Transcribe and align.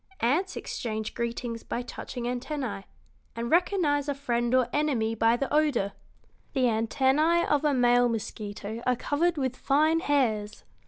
Ants 0.19 0.55
exchange 0.55 1.13
greetings 1.13 1.61
by 1.61 1.83
touching 1.83 2.23
antennæ, 2.23 2.85
and 3.35 3.51
recognize 3.51 4.09
a 4.09 4.15
friend 4.15 4.51
or 4.55 4.63
an 4.63 4.69
enemy 4.73 5.13
by 5.13 5.37
the 5.37 5.53
odor. 5.53 5.93
The 6.53 6.63
antennæ 6.63 7.47
of 7.47 7.63
a 7.63 7.75
male 7.75 8.09
mosquito 8.09 8.81
are 8.87 8.95
covered 8.95 9.37
with 9.37 9.55
fine 9.55 9.99
hairs. 9.99 10.63